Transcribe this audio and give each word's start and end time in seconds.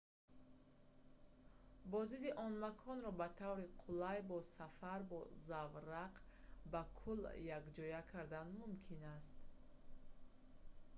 боздиди 1.91 2.31
он 2.45 2.53
маконро 2.63 3.11
ба 3.19 3.27
таври 3.43 3.67
қулай 3.83 4.19
бо 4.31 4.39
сафар 4.55 4.99
бо 5.11 5.19
заврақ 5.47 6.13
ба 6.71 6.81
кӯл 6.99 7.21
якҷоя 7.57 8.01
кардан 8.11 8.47
мумкин 8.59 9.01
аст 9.17 9.37